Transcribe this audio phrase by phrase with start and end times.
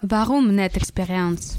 [0.00, 1.56] Warum net expérience